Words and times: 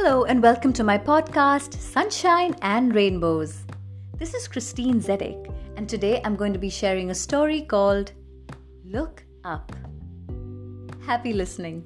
and 0.00 0.42
welcome 0.42 0.72
to 0.72 0.82
my 0.82 0.96
podcast, 0.96 1.74
Sunshine 1.74 2.56
and 2.62 2.94
Rainbows. 2.94 3.64
This 4.16 4.32
is 4.32 4.48
Kristine 4.48 4.98
Zedek, 4.98 5.54
and 5.76 5.86
today 5.86 6.22
I'm 6.24 6.36
going 6.36 6.54
to 6.54 6.58
be 6.58 6.70
sharing 6.70 7.10
a 7.10 7.14
story 7.14 7.60
called 7.60 8.12
Look 8.82 9.22
Up. 9.44 9.70
Happy 11.04 11.34
listening. 11.34 11.84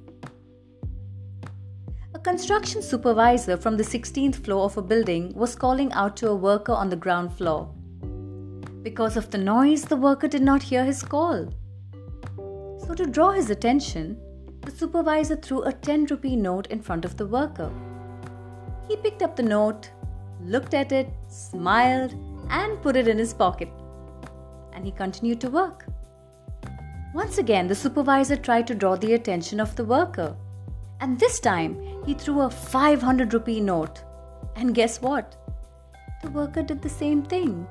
A 2.14 2.18
construction 2.20 2.82
supervisor 2.82 3.56
from 3.56 3.76
the 3.76 3.82
16th 3.82 4.36
floor 4.36 4.66
of 4.66 4.76
a 4.76 4.82
building 4.82 5.34
was 5.34 5.56
calling 5.56 5.92
out 5.92 6.16
to 6.18 6.28
a 6.28 6.36
worker 6.36 6.72
on 6.72 6.88
the 6.88 6.96
ground 6.96 7.36
floor. 7.36 7.68
Because 8.82 9.16
of 9.16 9.30
the 9.32 9.38
noise, 9.38 9.82
the 9.82 9.96
worker 9.96 10.28
did 10.28 10.42
not 10.42 10.62
hear 10.62 10.84
his 10.84 11.02
call. 11.02 11.52
So, 12.36 12.94
to 12.94 13.06
draw 13.06 13.32
his 13.32 13.50
attention, 13.50 14.16
the 14.60 14.70
supervisor 14.70 15.34
threw 15.34 15.62
a 15.64 15.72
10 15.72 16.06
rupee 16.06 16.36
note 16.36 16.68
in 16.68 16.80
front 16.80 17.04
of 17.04 17.16
the 17.16 17.26
worker. 17.26 17.72
He 18.88 18.96
picked 18.96 19.22
up 19.22 19.34
the 19.34 19.42
note, 19.42 19.90
looked 20.42 20.74
at 20.74 20.92
it, 20.92 21.08
smiled, 21.28 22.14
and 22.50 22.80
put 22.82 22.96
it 22.96 23.08
in 23.08 23.18
his 23.18 23.32
pocket. 23.32 23.70
And 24.74 24.84
he 24.84 24.92
continued 24.92 25.40
to 25.40 25.50
work. 25.50 25.86
Once 27.14 27.38
again, 27.38 27.66
the 27.66 27.74
supervisor 27.74 28.36
tried 28.36 28.66
to 28.66 28.74
draw 28.74 28.96
the 28.96 29.14
attention 29.14 29.60
of 29.60 29.74
the 29.76 29.84
worker. 29.84 30.36
And 31.00 31.18
this 31.18 31.40
time, 31.40 31.80
he 32.04 32.14
threw 32.14 32.42
a 32.42 32.50
500 32.50 33.32
rupee 33.32 33.60
note. 33.60 34.02
And 34.56 34.74
guess 34.74 35.00
what? 35.00 35.36
The 36.22 36.30
worker 36.30 36.62
did 36.62 36.82
the 36.82 36.88
same 36.88 37.22
thing. 37.22 37.66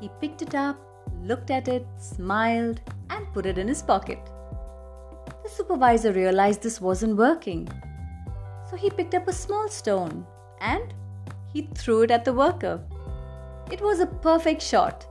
He 0.00 0.10
picked 0.20 0.42
it 0.42 0.54
up, 0.54 0.76
looked 1.22 1.50
at 1.50 1.68
it, 1.68 1.86
smiled, 1.96 2.80
and 3.08 3.32
put 3.32 3.46
it 3.46 3.56
in 3.56 3.68
his 3.68 3.82
pocket. 3.82 4.18
The 5.42 5.48
supervisor 5.48 6.12
realized 6.12 6.62
this 6.62 6.80
wasn't 6.80 7.16
working. 7.16 7.68
So 8.68 8.76
he 8.76 8.90
picked 8.90 9.14
up 9.14 9.28
a 9.28 9.32
small 9.32 9.68
stone 9.68 10.26
and 10.60 10.94
he 11.52 11.68
threw 11.74 12.02
it 12.02 12.10
at 12.10 12.24
the 12.24 12.32
worker. 12.32 12.80
It 13.70 13.80
was 13.80 14.00
a 14.00 14.06
perfect 14.06 14.62
shot, 14.62 15.06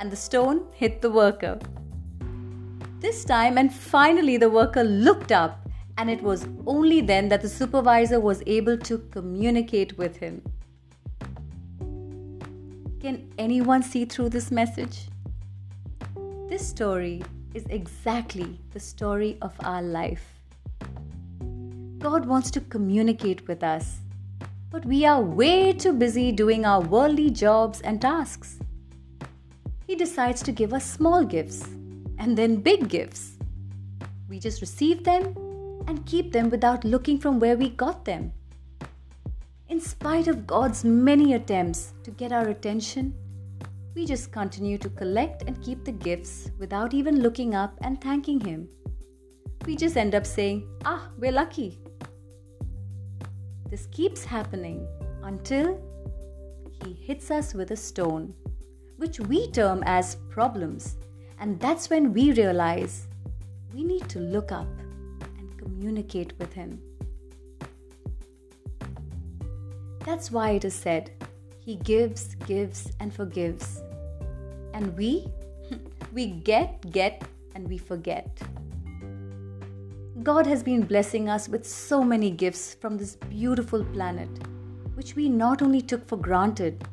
and 0.00 0.10
the 0.10 0.16
stone 0.16 0.66
hit 0.72 1.00
the 1.00 1.10
worker. 1.10 1.58
This 3.00 3.24
time, 3.24 3.58
and 3.58 3.72
finally, 3.72 4.36
the 4.36 4.50
worker 4.50 4.84
looked 4.84 5.32
up, 5.32 5.68
and 5.98 6.08
it 6.08 6.22
was 6.22 6.46
only 6.66 7.00
then 7.00 7.28
that 7.28 7.42
the 7.42 7.48
supervisor 7.48 8.20
was 8.20 8.42
able 8.46 8.78
to 8.78 8.98
communicate 9.10 9.98
with 9.98 10.16
him. 10.16 10.42
Can 13.00 13.32
anyone 13.38 13.82
see 13.82 14.04
through 14.04 14.28
this 14.28 14.50
message? 14.50 15.08
This 16.48 16.66
story 16.66 17.22
is 17.54 17.64
exactly 17.70 18.60
the 18.72 18.80
story 18.80 19.38
of 19.42 19.52
our 19.60 19.82
life. 19.82 20.24
God 21.98 22.26
wants 22.26 22.50
to 22.52 22.60
communicate 22.60 23.46
with 23.48 23.62
us 23.62 23.98
but 24.72 24.86
we 24.86 25.04
are 25.04 25.20
way 25.20 25.70
too 25.70 25.92
busy 25.92 26.32
doing 26.32 26.64
our 26.64 26.80
worldly 26.80 27.30
jobs 27.30 27.82
and 27.82 28.00
tasks. 28.00 28.58
He 29.86 29.94
decides 29.94 30.42
to 30.44 30.50
give 30.50 30.72
us 30.72 30.90
small 30.90 31.24
gifts 31.24 31.68
and 32.18 32.36
then 32.36 32.56
big 32.56 32.88
gifts. 32.88 33.36
We 34.30 34.38
just 34.38 34.62
receive 34.62 35.04
them 35.04 35.34
and 35.86 36.06
keep 36.06 36.32
them 36.32 36.48
without 36.48 36.84
looking 36.84 37.18
from 37.18 37.38
where 37.38 37.56
we 37.56 37.68
got 37.68 38.06
them. 38.06 38.32
In 39.68 39.78
spite 39.78 40.26
of 40.26 40.46
God's 40.46 40.84
many 40.84 41.34
attempts 41.34 41.92
to 42.04 42.10
get 42.10 42.32
our 42.32 42.48
attention, 42.48 43.14
we 43.94 44.06
just 44.06 44.32
continue 44.32 44.78
to 44.78 44.88
collect 44.88 45.42
and 45.42 45.62
keep 45.62 45.84
the 45.84 45.92
gifts 45.92 46.50
without 46.58 46.94
even 46.94 47.20
looking 47.20 47.54
up 47.54 47.76
and 47.82 48.00
thanking 48.00 48.40
Him. 48.40 48.68
We 49.66 49.76
just 49.76 49.98
end 49.98 50.14
up 50.14 50.24
saying, 50.24 50.66
Ah, 50.86 51.10
we're 51.18 51.32
lucky. 51.32 51.78
This 53.72 53.86
keeps 53.86 54.22
happening 54.22 54.86
until 55.22 55.80
he 56.84 56.92
hits 56.92 57.30
us 57.30 57.54
with 57.54 57.70
a 57.70 57.76
stone, 57.76 58.34
which 58.98 59.18
we 59.18 59.50
term 59.50 59.82
as 59.86 60.16
problems. 60.28 60.98
And 61.40 61.58
that's 61.58 61.88
when 61.88 62.12
we 62.12 62.32
realize 62.32 63.08
we 63.72 63.82
need 63.82 64.10
to 64.10 64.18
look 64.18 64.52
up 64.52 64.68
and 65.38 65.56
communicate 65.56 66.38
with 66.38 66.52
him. 66.52 66.82
That's 70.00 70.30
why 70.30 70.50
it 70.50 70.66
is 70.66 70.74
said, 70.74 71.10
He 71.58 71.76
gives, 71.76 72.34
gives, 72.46 72.92
and 73.00 73.10
forgives. 73.14 73.80
And 74.74 74.94
we, 74.98 75.28
we 76.12 76.26
get, 76.26 76.90
get, 76.90 77.24
and 77.54 77.66
we 77.66 77.78
forget. 77.78 78.38
God 80.22 80.46
has 80.46 80.62
been 80.62 80.82
blessing 80.82 81.28
us 81.28 81.48
with 81.48 81.66
so 81.66 82.04
many 82.04 82.30
gifts 82.30 82.74
from 82.74 82.96
this 82.96 83.16
beautiful 83.16 83.84
planet, 83.86 84.28
which 84.94 85.16
we 85.16 85.28
not 85.28 85.62
only 85.62 85.80
took 85.80 86.06
for 86.06 86.16
granted, 86.16 86.84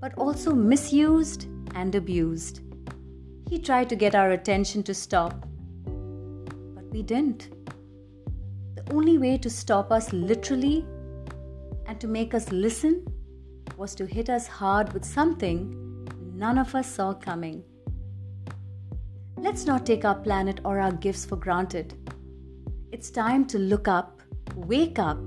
but 0.00 0.12
also 0.18 0.52
misused 0.52 1.46
and 1.74 1.94
abused. 1.94 2.60
He 3.48 3.58
tried 3.58 3.88
to 3.88 3.96
get 3.96 4.14
our 4.14 4.32
attention 4.32 4.82
to 4.82 4.92
stop, 4.92 5.46
but 6.74 6.84
we 6.90 7.02
didn't. 7.02 7.48
The 8.74 8.92
only 8.92 9.16
way 9.16 9.38
to 9.38 9.48
stop 9.48 9.90
us 9.90 10.12
literally 10.12 10.84
and 11.86 11.98
to 12.00 12.06
make 12.06 12.34
us 12.34 12.52
listen 12.52 13.06
was 13.78 13.94
to 13.94 14.04
hit 14.04 14.28
us 14.28 14.46
hard 14.46 14.92
with 14.92 15.06
something 15.06 16.06
none 16.34 16.58
of 16.58 16.74
us 16.74 16.86
saw 16.86 17.14
coming. 17.14 17.64
Let's 19.38 19.64
not 19.64 19.86
take 19.86 20.04
our 20.04 20.16
planet 20.16 20.60
or 20.66 20.80
our 20.80 20.92
gifts 20.92 21.24
for 21.24 21.36
granted. 21.36 21.94
It's 22.90 23.10
time 23.10 23.44
to 23.48 23.58
look 23.58 23.86
up, 23.86 24.22
wake 24.54 24.98
up, 24.98 25.18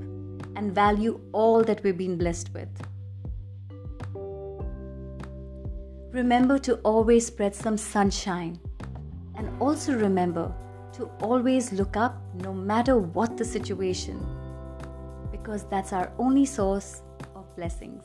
and 0.55 0.73
value 0.73 1.21
all 1.31 1.63
that 1.63 1.83
we've 1.83 1.97
been 1.97 2.17
blessed 2.17 2.51
with. 2.55 2.69
Remember 6.11 6.57
to 6.57 6.77
always 6.77 7.27
spread 7.27 7.53
some 7.53 7.77
sunshine. 7.77 8.59
And 9.35 9.49
also 9.61 9.93
remember 9.93 10.51
to 10.93 11.05
always 11.21 11.71
look 11.71 11.95
up 11.95 12.19
no 12.43 12.51
matter 12.51 12.97
what 12.97 13.37
the 13.37 13.45
situation, 13.45 14.19
because 15.31 15.63
that's 15.65 15.93
our 15.93 16.11
only 16.17 16.45
source 16.45 17.03
of 17.35 17.55
blessings. 17.55 18.03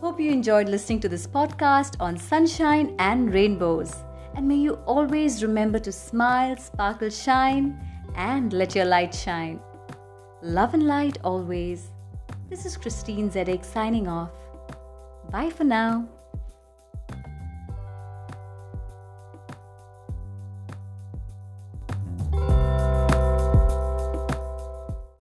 Hope 0.00 0.20
you 0.20 0.30
enjoyed 0.30 0.68
listening 0.68 1.00
to 1.00 1.08
this 1.08 1.26
podcast 1.26 1.96
on 1.98 2.16
sunshine 2.16 2.94
and 3.00 3.34
rainbows. 3.34 3.94
And 4.34 4.46
may 4.46 4.56
you 4.56 4.74
always 4.86 5.42
remember 5.42 5.78
to 5.80 5.92
smile, 5.92 6.56
sparkle, 6.56 7.10
shine, 7.10 7.78
and 8.16 8.52
let 8.52 8.74
your 8.74 8.84
light 8.84 9.14
shine. 9.14 9.60
Love 10.42 10.74
and 10.74 10.86
light 10.86 11.18
always. 11.22 11.90
This 12.48 12.66
is 12.66 12.76
Kristine 12.76 13.30
Zedek 13.30 13.64
signing 13.64 14.08
off. 14.08 14.30
Bye 15.30 15.50
for 15.50 15.64
now. 15.64 16.08